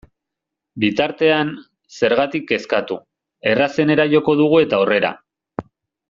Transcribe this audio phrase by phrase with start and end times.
[0.83, 1.49] Bitartean,
[1.99, 2.97] zergatik kezkatu,
[3.53, 5.13] errazenera joko dugu eta aurrera!